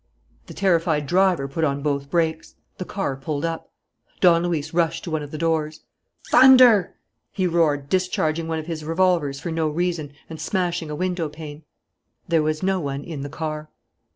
The 0.47 0.55
terrified 0.55 1.05
driver 1.05 1.47
put 1.47 1.63
on 1.63 1.83
both 1.83 2.09
brakes. 2.09 2.55
The 2.79 2.85
car 2.85 3.15
pulled 3.15 3.45
up. 3.45 3.69
Don 4.19 4.41
Luis 4.41 4.73
rushed 4.73 5.03
to 5.03 5.11
one 5.11 5.21
of 5.21 5.29
the 5.29 5.37
doors. 5.37 5.81
"Thunder!" 6.31 6.95
he 7.31 7.45
roared, 7.45 7.87
discharging 7.87 8.47
one 8.47 8.57
of 8.57 8.65
his 8.65 8.83
revolvers 8.83 9.39
for 9.39 9.51
no 9.51 9.69
reason 9.69 10.13
and 10.27 10.41
smashing 10.41 10.89
a 10.89 10.95
window 10.95 11.29
pane. 11.29 11.65
There 12.27 12.41
was 12.41 12.63
no 12.63 12.79
one 12.79 13.03
in 13.03 13.21
the 13.21 13.29
car. 13.29 13.69